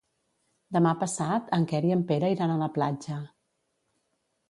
Demà 0.77 0.93
passat 1.03 1.53
en 1.59 1.69
Quer 1.73 1.83
i 1.91 1.95
en 1.99 2.03
Pere 2.13 2.35
iran 2.39 2.57
a 2.57 2.59
la 2.65 2.73
platja. 2.79 3.23